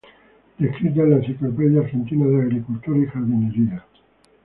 Descrita 0.57 1.03
en 1.03 1.11
la 1.11 1.15
"Enciclopedia 1.17 1.81
Argentina 1.81 2.25
de 2.25 2.41
Agricultura 2.41 2.97
y 2.97 3.05
Jardinería". 3.05 3.85